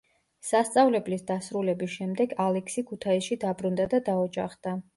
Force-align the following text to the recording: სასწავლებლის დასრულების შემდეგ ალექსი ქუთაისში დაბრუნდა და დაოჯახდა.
სასწავლებლის 0.45 1.25
დასრულების 1.27 1.93
შემდეგ 1.97 2.35
ალექსი 2.47 2.85
ქუთაისში 2.89 3.39
დაბრუნდა 3.47 3.89
და 3.95 4.05
დაოჯახდა. 4.13 4.79